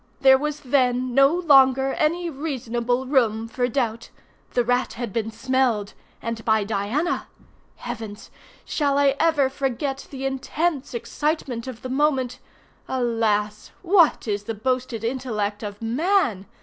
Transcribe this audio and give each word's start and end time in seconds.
There 0.21 0.39
was 0.39 0.61
then 0.61 1.13
no 1.13 1.27
longer 1.31 1.93
any 1.93 2.27
reasonable 2.27 3.05
room 3.05 3.47
for 3.47 3.67
doubt. 3.67 4.09
The 4.55 4.63
rat 4.63 4.93
had 4.93 5.13
been 5.13 5.29
smelled—and 5.29 6.43
by 6.43 6.63
Diana. 6.63 7.27
Heavens! 7.75 8.31
shall 8.65 8.97
I 8.97 9.15
ever 9.19 9.47
forget 9.47 10.07
the 10.09 10.25
intense 10.25 10.95
excitement 10.95 11.67
of 11.67 11.83
the 11.83 11.89
moment? 11.89 12.39
Alas! 12.87 13.69
what 13.83 14.27
is 14.27 14.45
the 14.45 14.55
boasted 14.55 15.03
intellect 15.03 15.61
of 15.61 15.79
man? 15.83 16.47